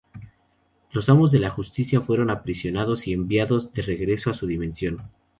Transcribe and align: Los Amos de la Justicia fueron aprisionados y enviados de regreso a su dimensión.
Los 0.93 1.09
Amos 1.09 1.29
de 1.31 1.37
la 1.37 1.51
Justicia 1.51 2.01
fueron 2.01 2.31
aprisionados 2.31 3.05
y 3.07 3.13
enviados 3.13 3.71
de 3.71 3.83
regreso 3.83 4.31
a 4.31 4.33
su 4.33 4.47
dimensión. 4.47 5.03